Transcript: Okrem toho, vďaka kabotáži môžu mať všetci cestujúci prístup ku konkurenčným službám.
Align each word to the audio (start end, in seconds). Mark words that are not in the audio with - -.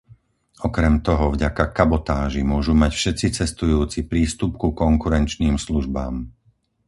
Okrem 0.67 0.95
toho, 1.07 1.25
vďaka 1.35 1.63
kabotáži 1.79 2.41
môžu 2.51 2.73
mať 2.81 2.91
všetci 2.97 3.27
cestujúci 3.39 3.99
prístup 4.11 4.51
ku 4.61 4.69
konkurenčným 4.83 5.55
službám. 5.65 6.15